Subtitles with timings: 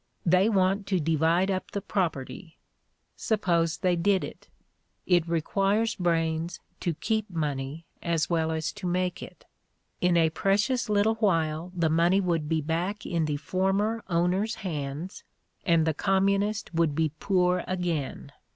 [0.25, 2.57] "They want to divide up the property.
[3.15, 4.49] Sup pose they did it.
[5.05, 9.45] It requires brains to keep money as well as to make it.
[10.01, 15.23] In a precious little while the money would be back in the former owner's hands
[15.67, 18.31] and the communist would be poor again.